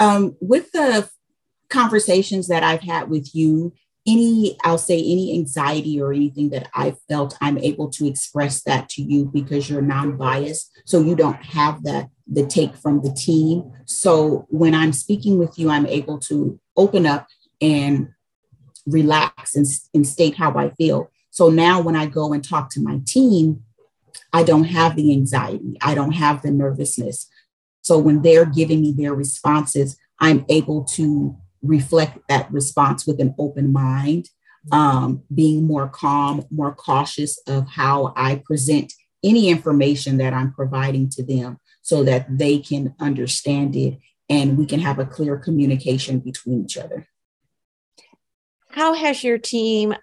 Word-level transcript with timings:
Um, 0.00 0.36
with 0.40 0.72
the 0.72 1.08
conversations 1.68 2.48
that 2.48 2.64
I've 2.64 2.82
had 2.82 3.08
with 3.08 3.34
you, 3.34 3.72
any, 4.06 4.56
I'll 4.64 4.78
say, 4.78 4.98
any 4.98 5.34
anxiety 5.34 6.00
or 6.00 6.12
anything 6.12 6.50
that 6.50 6.68
I 6.74 6.96
felt, 7.08 7.36
I'm 7.40 7.58
able 7.58 7.90
to 7.90 8.08
express 8.08 8.62
that 8.62 8.88
to 8.90 9.02
you 9.02 9.26
because 9.26 9.68
you're 9.68 9.82
non 9.82 10.16
biased. 10.16 10.72
So 10.86 11.00
you 11.00 11.14
don't 11.14 11.42
have 11.44 11.84
that, 11.84 12.08
the 12.26 12.46
take 12.46 12.74
from 12.74 13.02
the 13.02 13.12
team. 13.12 13.72
So 13.84 14.46
when 14.48 14.74
I'm 14.74 14.92
speaking 14.92 15.38
with 15.38 15.58
you, 15.58 15.68
I'm 15.70 15.86
able 15.86 16.18
to 16.20 16.58
open 16.76 17.04
up 17.06 17.26
and 17.60 18.08
relax 18.86 19.54
and, 19.54 19.66
and 19.94 20.06
state 20.06 20.36
how 20.36 20.56
I 20.56 20.70
feel. 20.70 21.10
So 21.30 21.50
now 21.50 21.80
when 21.80 21.94
I 21.94 22.06
go 22.06 22.32
and 22.32 22.42
talk 22.42 22.70
to 22.70 22.80
my 22.80 23.00
team, 23.06 23.62
I 24.32 24.44
don't 24.44 24.64
have 24.64 24.96
the 24.96 25.12
anxiety, 25.12 25.76
I 25.82 25.94
don't 25.94 26.12
have 26.12 26.42
the 26.42 26.50
nervousness. 26.50 27.28
So 27.82 27.98
when 27.98 28.22
they're 28.22 28.46
giving 28.46 28.80
me 28.80 28.92
their 28.92 29.14
responses, 29.14 29.98
I'm 30.18 30.44
able 30.48 30.84
to 30.96 31.36
reflect 31.62 32.18
that 32.28 32.50
response 32.52 33.06
with 33.06 33.20
an 33.20 33.34
open 33.38 33.72
mind, 33.72 34.28
um, 34.72 35.22
being 35.34 35.66
more 35.66 35.88
calm, 35.88 36.44
more 36.50 36.74
cautious 36.74 37.38
of 37.46 37.68
how 37.68 38.12
I 38.16 38.42
present 38.44 38.92
any 39.22 39.48
information 39.48 40.18
that 40.18 40.32
I'm 40.32 40.52
providing 40.52 41.08
to 41.10 41.22
them 41.22 41.58
so 41.82 42.04
that 42.04 42.26
they 42.38 42.58
can 42.58 42.94
understand 43.00 43.76
it 43.76 43.98
and 44.28 44.56
we 44.56 44.64
can 44.64 44.80
have 44.80 44.98
a 44.98 45.04
clear 45.04 45.36
communication 45.36 46.20
between 46.20 46.64
each 46.64 46.78
other. 46.78 47.08
How 48.70 48.94
has 48.94 49.24
your 49.24 49.38
team 49.38 49.94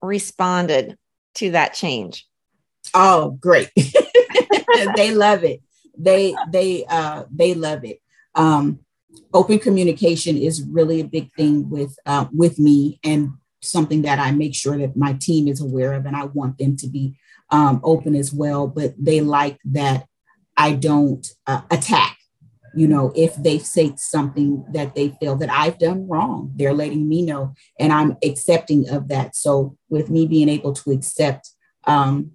responded 0.00 0.96
to 1.34 1.50
that 1.50 1.74
change? 1.74 2.26
Oh, 2.94 3.30
great. 3.32 3.70
they 4.96 5.12
love 5.12 5.44
it. 5.44 5.62
They 5.96 6.34
they 6.50 6.84
uh 6.86 7.24
they 7.30 7.54
love 7.54 7.84
it. 7.84 8.00
Um 8.34 8.80
open 9.34 9.58
communication 9.58 10.36
is 10.36 10.62
really 10.62 11.00
a 11.00 11.04
big 11.04 11.32
thing 11.34 11.68
with 11.70 11.98
uh, 12.06 12.26
with 12.32 12.58
me 12.58 12.98
and 13.04 13.32
something 13.60 14.02
that 14.02 14.18
I 14.18 14.32
make 14.32 14.54
sure 14.54 14.76
that 14.78 14.96
my 14.96 15.14
team 15.14 15.48
is 15.48 15.60
aware 15.60 15.94
of 15.94 16.06
and 16.06 16.16
I 16.16 16.24
want 16.24 16.58
them 16.58 16.76
to 16.78 16.88
be 16.88 17.16
um, 17.50 17.80
open 17.84 18.14
as 18.14 18.32
well. 18.32 18.66
But 18.66 18.94
they 18.98 19.20
like 19.20 19.58
that 19.66 20.06
I 20.56 20.72
don't 20.72 21.26
uh, 21.46 21.62
attack. 21.70 22.18
You 22.74 22.88
know, 22.88 23.12
if 23.14 23.36
they 23.36 23.58
say 23.58 23.92
something 23.96 24.64
that 24.72 24.94
they 24.94 25.10
feel 25.20 25.36
that 25.36 25.50
I've 25.50 25.78
done 25.78 26.08
wrong, 26.08 26.52
they're 26.56 26.72
letting 26.72 27.06
me 27.06 27.20
know, 27.20 27.52
and 27.78 27.92
I'm 27.92 28.16
accepting 28.24 28.88
of 28.88 29.08
that. 29.08 29.36
So, 29.36 29.76
with 29.90 30.08
me 30.08 30.26
being 30.26 30.48
able 30.48 30.72
to 30.72 30.90
accept 30.90 31.50
um, 31.84 32.30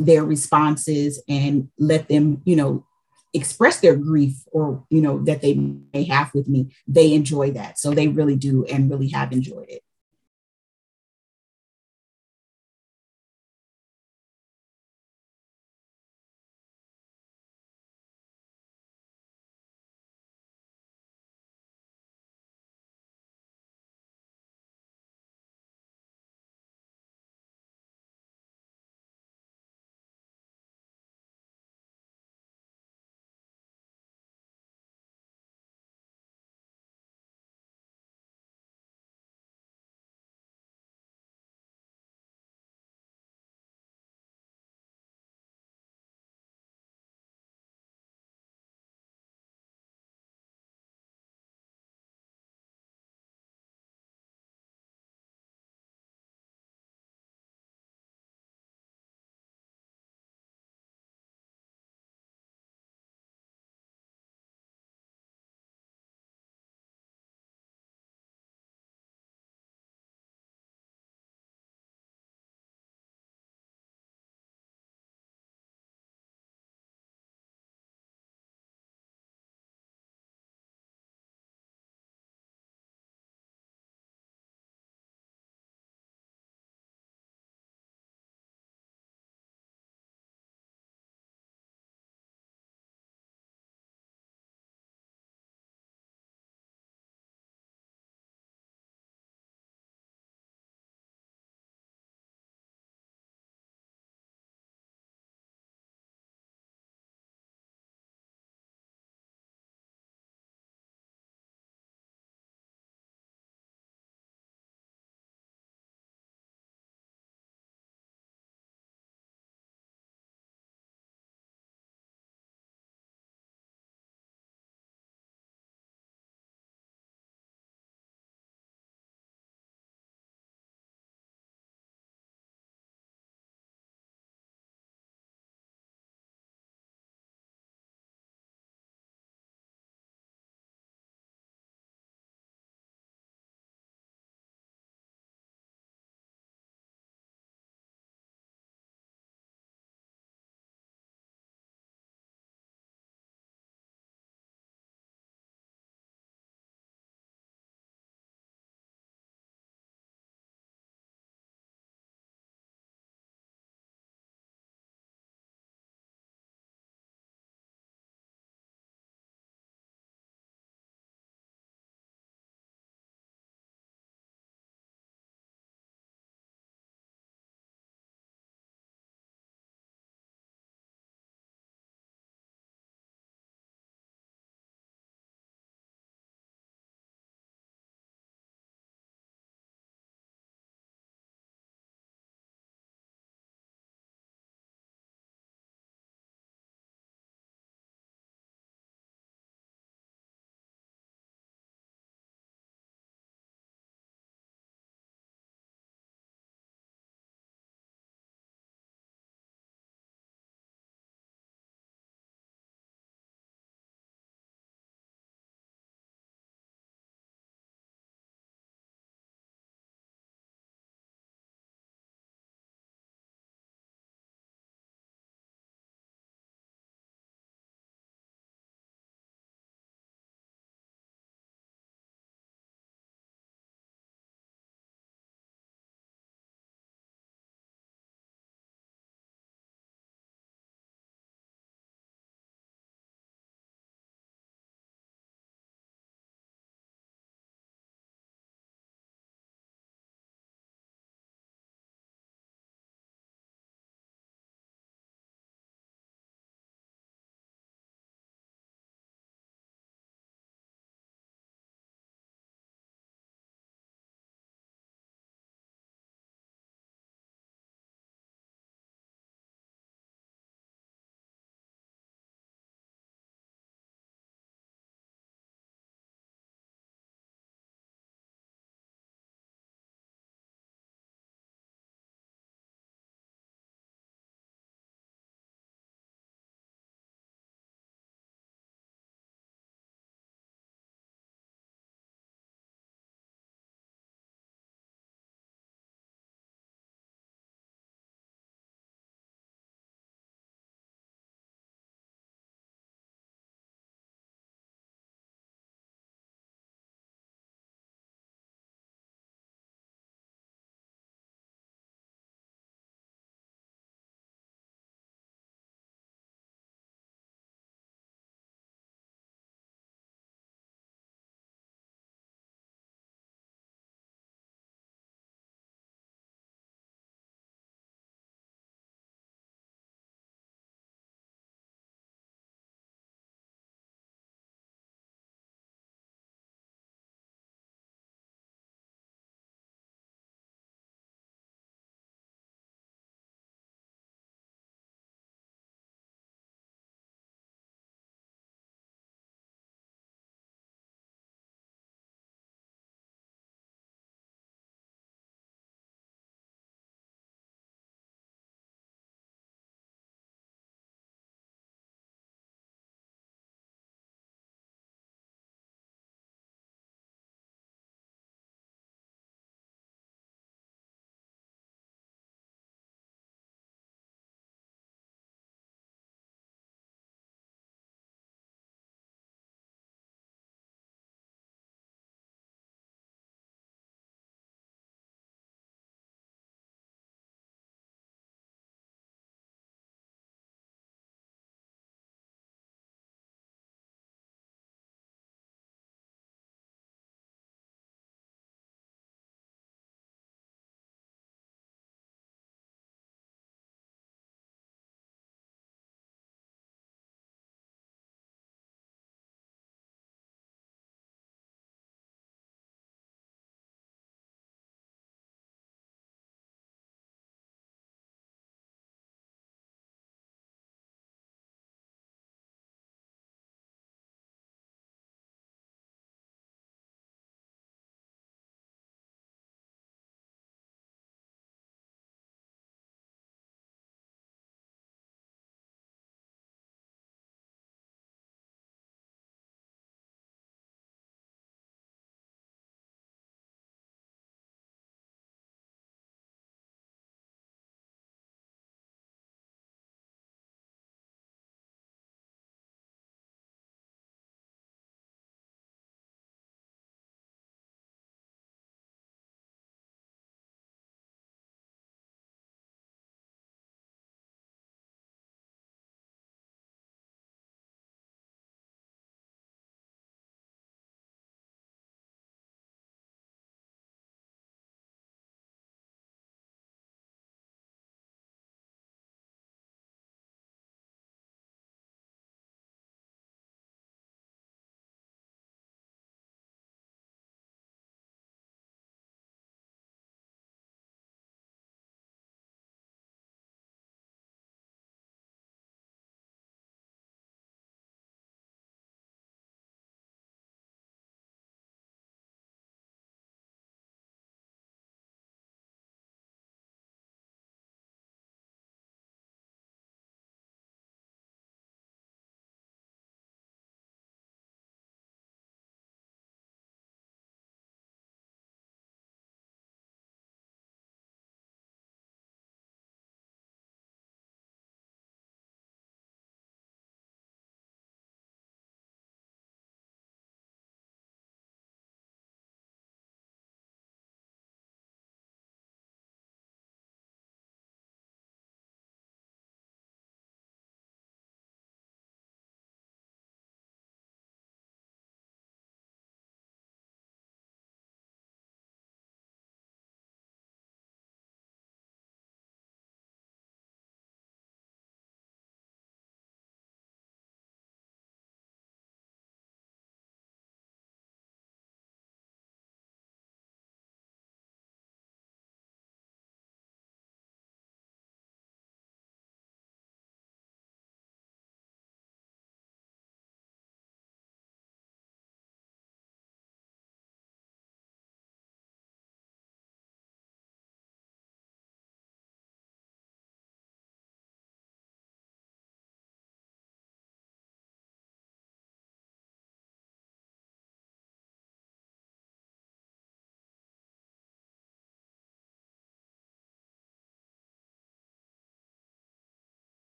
their 0.00 0.24
responses 0.24 1.22
and 1.28 1.68
let 1.78 2.08
them, 2.08 2.42
you 2.44 2.56
know, 2.56 2.84
express 3.36 3.80
their 3.80 3.96
grief 3.96 4.34
or 4.52 4.84
you 4.90 5.00
know 5.00 5.22
that 5.24 5.42
they 5.42 5.54
may 5.54 6.04
have 6.04 6.32
with 6.34 6.48
me 6.48 6.74
they 6.88 7.12
enjoy 7.14 7.50
that. 7.52 7.78
So 7.78 7.92
they 7.92 8.08
really 8.08 8.36
do 8.36 8.64
and 8.64 8.90
really 8.90 9.08
have 9.08 9.32
enjoyed 9.32 9.68
it 9.68 9.82